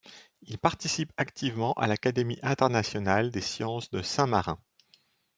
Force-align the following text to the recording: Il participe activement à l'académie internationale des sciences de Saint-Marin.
Il 0.41 0.57
participe 0.57 1.11
activement 1.17 1.73
à 1.73 1.85
l'académie 1.85 2.39
internationale 2.41 3.29
des 3.29 3.39
sciences 3.39 3.91
de 3.91 4.01
Saint-Marin. 4.01 4.57